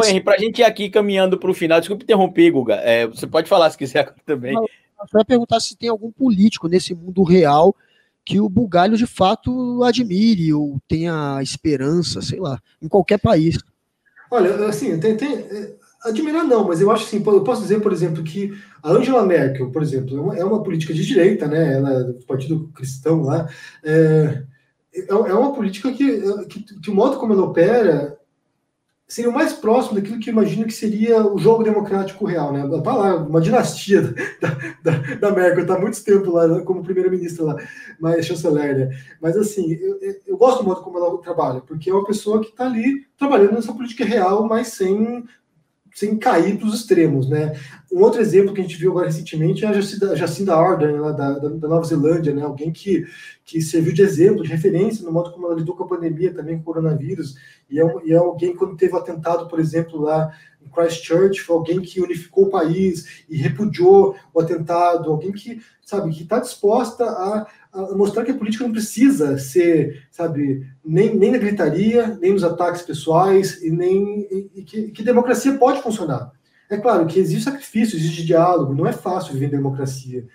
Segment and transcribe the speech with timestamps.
[0.00, 2.74] Ô, Henrique, para a gente ir aqui caminhando para o final, desculpe interromper, Guga.
[2.76, 4.54] É, você pode falar se quiser também.
[4.54, 4.68] Eu
[5.12, 7.74] vai perguntar se tem algum político nesse mundo real
[8.24, 13.58] que o Bugalho de fato admire ou tenha esperança, sei lá, em qualquer país.
[14.30, 15.74] Olha, assim, tem, tem, é,
[16.04, 19.70] admirar não, mas eu acho assim, eu posso dizer, por exemplo, que a Angela Merkel,
[19.70, 21.74] por exemplo, é uma, é uma política de direita, né?
[21.74, 23.48] Ela é do Partido Cristão lá.
[23.82, 24.42] É,
[24.94, 28.19] é, é uma política que, que, que, o modo como ela opera
[29.10, 32.62] seria o mais próximo daquilo que imagino que seria o jogo democrático real, né?
[32.80, 34.02] Tá lá, uma dinastia
[34.40, 37.56] da, da, da Merkel, tá há muito tempo lá como primeira-ministra lá,
[37.98, 38.98] mas chanceler, né?
[39.20, 42.50] Mas assim, eu, eu gosto do modo como ela trabalha, porque é uma pessoa que
[42.50, 45.24] está ali trabalhando nessa política real, mas sem
[45.94, 47.58] sem cair para os extremos, né?
[47.92, 51.12] Um outro exemplo que a gente viu agora recentemente é a Jacinda, Jacinda Ardern, da,
[51.12, 52.42] da, da, Nova Zelândia, né?
[52.42, 53.06] Alguém que,
[53.44, 56.56] que serviu de exemplo, de referência no modo como ela lidou com a pandemia também,
[56.56, 57.36] com o coronavírus,
[57.68, 60.32] e é, e é alguém quando teve o atentado, por exemplo, lá
[60.64, 66.10] em Christchurch, foi alguém que unificou o país e repudiou o atentado, alguém que, sabe,
[66.10, 67.46] que está disposta a
[67.94, 72.82] mostrar que a política não precisa ser, sabe, nem, nem na gritaria, nem nos ataques
[72.82, 76.32] pessoais, e nem e que, que democracia pode funcionar.
[76.68, 80.26] É claro que existe sacrifício, existe diálogo, não é fácil viver em democracia.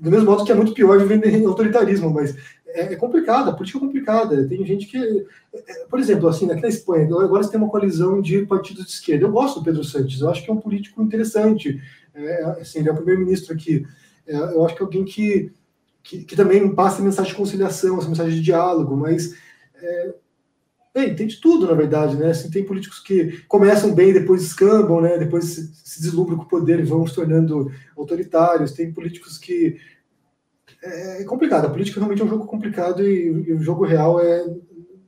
[0.00, 3.52] Do mesmo modo que é muito pior viver em autoritarismo, mas é, é complicado, a
[3.52, 4.48] política é complicada.
[4.48, 8.20] Tem gente que, é, por exemplo, assim, aqui na Espanha, agora você tem uma coalizão
[8.20, 9.24] de partidos de esquerda.
[9.24, 11.80] Eu gosto do Pedro Santos, eu acho que é um político interessante.
[12.14, 13.86] É, assim, ele é o primeiro-ministro aqui.
[14.26, 15.52] É, eu acho que é alguém que
[16.06, 19.34] que, que também passa mensagem de conciliação, essa mensagem de diálogo, mas
[19.74, 20.14] é,
[20.94, 22.30] bem, tem de tudo, na verdade, né?
[22.30, 25.18] Assim, tem políticos que começam bem, depois escambam, né?
[25.18, 28.70] Depois se, se deslumbram com o poder e vão se tornando autoritários.
[28.70, 29.78] Tem políticos que
[30.80, 31.66] é, é complicado.
[31.66, 34.46] A política realmente é um jogo complicado e, e, o jogo real é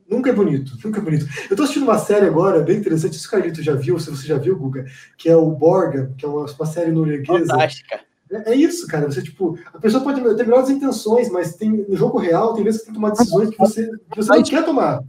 [0.09, 1.25] nunca é bonito, nunca é bonito.
[1.49, 3.17] Eu estou assistindo uma série agora bem interessante.
[3.17, 4.85] Se o Carlito já viu, se você já viu, Guga,
[5.17, 7.53] que é o Borga, que é uma, uma série norueguesa.
[7.53, 9.05] Fantástica é, é isso, cara.
[9.05, 12.81] Você, tipo, a pessoa pode ter melhores intenções, mas tem, no jogo real, tem vezes
[12.81, 15.03] que tem que tomar decisões que você, que você não quer tomar.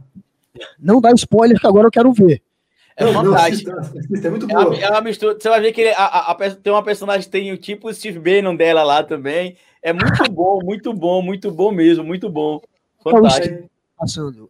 [0.79, 2.41] Não dá spoiler, que agora eu quero ver.
[2.95, 3.71] É não, fantástico.
[3.71, 4.61] Não, é muito boa.
[4.61, 5.37] É uma, é uma mistura.
[5.39, 8.19] Você vai ver que ele, a, a, a, tem uma personagem tem o tipo Steve
[8.19, 9.55] Bannon dela lá também.
[9.81, 12.61] É muito bom, muito bom, muito bom mesmo, muito bom.
[13.03, 13.69] Fantástico.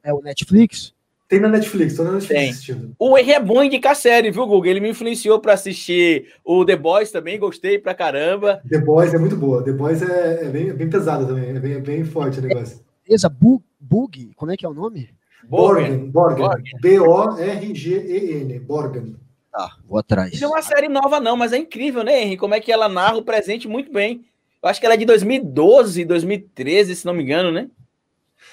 [0.04, 0.94] É o Netflix?
[1.32, 2.50] Tem na Netflix, tô na Netflix Tem.
[2.50, 2.94] assistindo.
[3.00, 4.66] O Henry é bom indicar série, viu, Google?
[4.66, 8.62] Ele me influenciou para assistir o The Boys também, gostei pra caramba.
[8.70, 9.64] The Boys é muito boa.
[9.64, 12.42] The Boys é, é bem, é bem pesada também, é bem, é bem forte o
[12.42, 12.82] negócio.
[13.08, 15.08] Beleza, Bug, Bug, como é que é o nome?
[15.48, 16.10] Borgen.
[16.10, 16.50] Borgen.
[16.82, 18.60] B-O-R-G-E-N.
[18.60, 19.16] Borgen.
[19.54, 20.38] Tá, vou atrás.
[20.38, 22.36] Não é uma série nova, não, mas é incrível, né, Henry?
[22.36, 24.26] Como é que ela narra o presente muito bem.
[24.62, 27.70] Eu acho que ela é de 2012, 2013, se não me engano, né?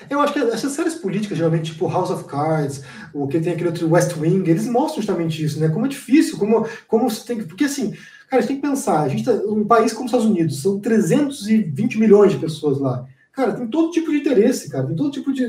[0.08, 2.82] Eu acho que essas séries políticas, geralmente, tipo House of Cards,
[3.12, 5.68] o que tem aquele outro West Wing, eles mostram justamente isso, né?
[5.68, 7.44] Como é difícil, como, como você tem que.
[7.44, 7.90] Porque assim,
[8.28, 10.62] cara, a gente tem que pensar, a gente tá, um país como os Estados Unidos,
[10.62, 13.06] são 320 milhões de pessoas lá.
[13.32, 14.86] Cara, tem todo tipo de interesse, cara.
[14.86, 15.46] Tem todo tipo de.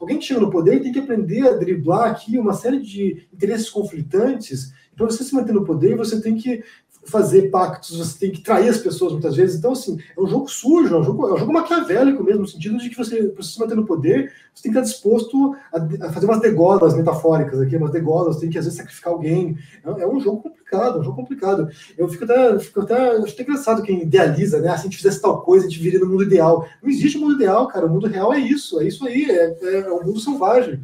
[0.00, 3.68] Alguém que chega no poder tem que aprender a driblar aqui uma série de interesses
[3.68, 4.72] conflitantes.
[4.96, 6.64] Para você se manter no poder, você tem que
[7.04, 9.56] fazer pactos, você tem que trair as pessoas muitas vezes.
[9.56, 12.48] Então, assim, é um jogo sujo, é um jogo, é um jogo maquiavélico mesmo, no
[12.48, 16.06] sentido de que você, para se manter no poder, você tem que estar disposto a,
[16.06, 19.56] a fazer umas degolas metafóricas aqui, umas degolas, tem que às vezes sacrificar alguém.
[19.84, 21.68] É, é, um jogo complicado, é um jogo complicado.
[21.96, 24.68] Eu fico até, fico até, acho até engraçado quem idealiza, né?
[24.68, 26.66] Ah, se a gente fizesse tal coisa, a gente viria no mundo ideal.
[26.82, 27.86] Não existe mundo ideal, cara.
[27.86, 30.80] O mundo real é isso, é isso aí, é, é, é um mundo selvagem.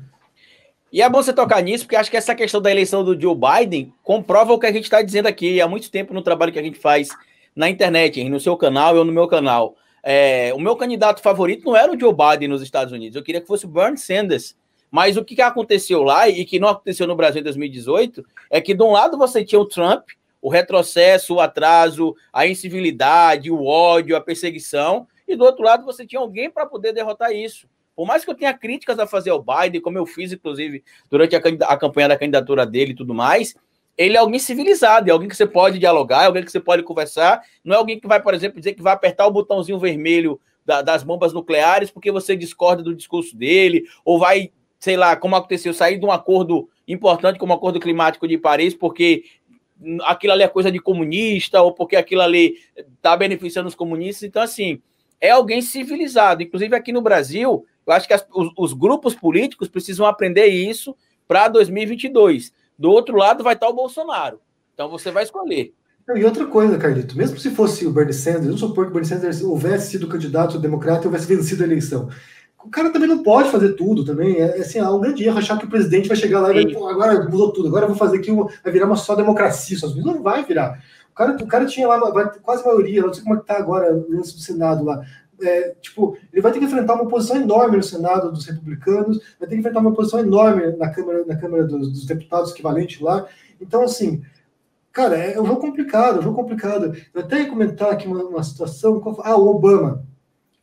[0.93, 3.35] E é bom você tocar nisso, porque acho que essa questão da eleição do Joe
[3.35, 6.59] Biden comprova o que a gente está dizendo aqui há muito tempo no trabalho que
[6.59, 7.09] a gente faz
[7.55, 9.75] na internet, no seu canal ou no meu canal.
[10.03, 13.41] É, o meu candidato favorito não era o Joe Biden nos Estados Unidos, eu queria
[13.41, 14.57] que fosse o Bernie Sanders.
[14.89, 18.73] Mas o que aconteceu lá e que não aconteceu no Brasil em 2018 é que,
[18.73, 20.09] de um lado, você tinha o Trump,
[20.41, 26.07] o retrocesso, o atraso, a incivilidade, o ódio, a perseguição, e do outro lado, você
[26.07, 27.69] tinha alguém para poder derrotar isso.
[27.97, 31.35] Por mais que eu tenha críticas a fazer ao Biden, como eu fiz, inclusive, durante
[31.35, 33.55] a, a campanha da candidatura dele e tudo mais,
[33.97, 36.83] ele é alguém civilizado, é alguém que você pode dialogar, é alguém que você pode
[36.83, 40.39] conversar, não é alguém que vai, por exemplo, dizer que vai apertar o botãozinho vermelho
[40.67, 45.35] da, das bombas nucleares porque você discorda do discurso dele, ou vai, sei lá, como
[45.35, 49.25] aconteceu, sair de um acordo importante como o acordo climático de Paris, porque
[50.05, 54.25] aquilo ali é coisa de comunista, ou porque aquilo ali está beneficiando os comunistas.
[54.25, 54.81] Então, assim,
[55.21, 56.43] é alguém civilizado.
[56.43, 60.97] Inclusive, aqui no Brasil, eu acho que as, os, os, grupos políticos precisam aprender isso
[61.29, 62.53] para 2022.
[62.79, 64.41] Do outro lado vai estar o Bolsonaro.
[64.75, 65.73] Então você vai escolher.
[66.15, 69.09] E outra coisa, Carlito, mesmo se fosse o Bernie Sanders, vamos supor que o Bernie
[69.09, 72.09] Sanders houvesse sido candidato democrata e houvesse vencido a eleição.
[72.63, 74.37] o cara também não pode fazer tudo também.
[74.37, 76.93] É assim, é um grande erro achar que o presidente vai chegar lá e vai,
[76.93, 79.77] agora mudou tudo, agora eu vou fazer aqui, vai virar uma só democracia.
[79.79, 80.81] Só não vai virar.
[81.11, 81.99] O cara, o cara tinha lá
[82.43, 85.03] quase a maioria, não sei como é que tá agora no Senado lá.
[85.43, 89.49] É, tipo, ele vai ter que enfrentar uma oposição enorme no Senado dos republicanos, vai
[89.49, 93.27] ter que enfrentar uma oposição enorme na Câmara, na Câmara dos, dos Deputados equivalente lá.
[93.61, 94.23] Então, assim,
[94.93, 96.97] cara, é um jogo complicado, é um jogo complicado.
[97.13, 99.03] Eu até ia comentar aqui uma, uma situação.
[99.23, 100.07] Ah, o Obama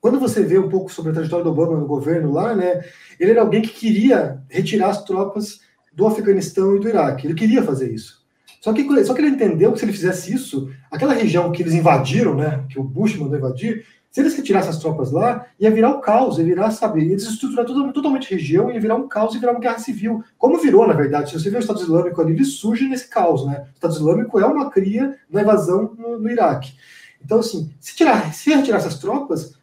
[0.04, 2.84] quando você vê um pouco sobre a trajetória do Obama no governo lá, né,
[3.18, 5.62] ele era alguém que queria retirar as tropas
[5.94, 7.26] do Afeganistão e do Iraque.
[7.26, 8.22] Ele queria fazer isso.
[8.60, 11.74] Só que, só que ele entendeu que se ele fizesse isso, aquela região que eles
[11.74, 15.90] invadiram, né, que o Bush mandou invadir, se eles retirassem as tropas lá, ia virar
[15.90, 19.08] o um caos, ia virar, sabe, ia desestruturar totalmente, totalmente a região, ia virar um
[19.08, 20.24] caos, ia virar uma guerra civil.
[20.38, 23.44] Como virou, na verdade, se você vê o Estado Islâmico ali, ele surge nesse caos,
[23.44, 23.66] né?
[23.72, 26.76] O Estado Islâmico é uma cria da invasão no, no Iraque.
[27.26, 29.56] Então, assim, se, tirar, se retirar essas tropas,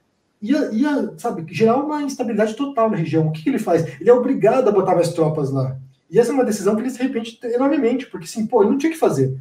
[0.42, 3.28] ia, ia sabe, gerar uma instabilidade total na região.
[3.28, 4.00] O que, que, ele faz?
[4.00, 5.76] Ele é obrigado a botar mais tropas lá.
[6.10, 8.78] E essa é uma decisão que ele se arrepende enormemente, porque assim, pô, ele não
[8.78, 9.38] tinha que fazer.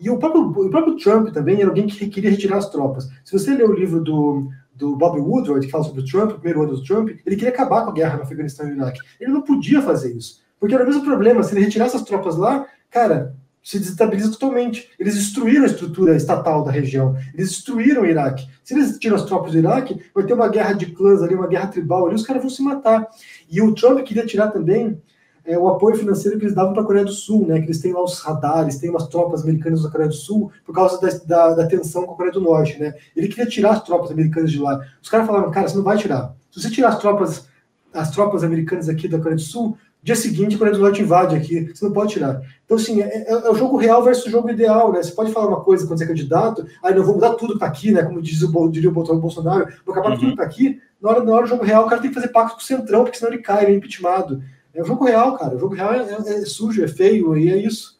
[0.00, 3.08] E o próprio, o próprio Trump também era alguém que queria retirar as tropas.
[3.22, 6.34] Se você ler o livro do, do Bob Woodward, que fala sobre o Trump, o
[6.34, 9.00] primeiro ano do Trump, ele queria acabar com a guerra no Afeganistão e no Iraque.
[9.20, 10.40] Ele não podia fazer isso.
[10.58, 14.88] Porque era o mesmo problema, se ele retirasse as tropas lá, cara, se desestabiliza totalmente.
[14.98, 18.46] Eles destruíram a estrutura estatal da região, eles destruíram o Iraque.
[18.64, 21.46] Se eles tiram as tropas do Iraque, vai ter uma guerra de clãs ali, uma
[21.46, 23.06] guerra tribal ali, os caras vão se matar.
[23.50, 25.00] E o Trump queria tirar também
[25.44, 27.58] é, o apoio financeiro que eles davam para a Coreia do Sul, né?
[27.58, 30.74] Que eles têm lá os radares, tem umas tropas americanas na Coreia do Sul por
[30.74, 32.94] causa da, da, da tensão com a Coreia do Norte, né?
[33.16, 34.80] Ele queria tirar as tropas americanas de lá.
[35.02, 36.34] Os caras falaram, cara, você não vai tirar.
[36.50, 37.46] Se você tirar as tropas,
[37.92, 41.70] as tropas americanas aqui da Coreia do Sul, Dia seguinte, quando o Norte invade aqui,
[41.74, 42.40] você não pode tirar.
[42.64, 45.02] Então, assim, é, é, é, o jogo real versus o jogo ideal, né?
[45.02, 47.66] Você pode falar uma coisa quando você é candidato, aí não vou mudar tudo tá
[47.66, 48.02] aqui, né?
[48.02, 50.18] Como diz o, diria o Bolsonaro, vou acabar uhum.
[50.18, 50.80] tudo tá aqui.
[51.02, 52.64] Na hora, na hora do jogo real, o cara tem que fazer pacto com o
[52.64, 54.42] Centrão, porque senão ele cai, ele é impeachmentado.
[54.72, 55.56] É o jogo real, cara.
[55.56, 57.98] O jogo real é, é, é sujo, é feio, e é isso.